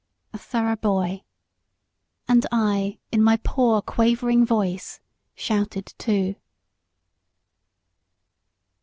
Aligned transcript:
a 0.33 0.37
thorough 0.39 0.75
boy. 0.75 1.21
And 2.27 2.47
I, 2.51 2.97
in 3.11 3.21
my 3.21 3.37
poor, 3.43 3.83
quavering 3.83 4.43
voice, 4.43 4.99
shouted 5.35 5.93
too. 5.99 6.37